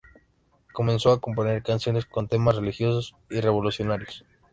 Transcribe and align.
Comenzó 0.73 1.11
a 1.11 1.21
componer 1.21 1.61
canciones 1.61 2.07
con 2.07 2.27
temas 2.27 2.55
religiosos 2.55 3.15
y 3.29 3.39
revolucionarios. 3.39 4.25